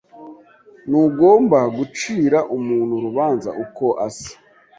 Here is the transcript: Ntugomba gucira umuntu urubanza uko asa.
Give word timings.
Ntugomba 0.87 1.59
gucira 1.75 2.39
umuntu 2.57 2.91
urubanza 2.99 3.49
uko 3.63 3.85
asa. 4.07 4.31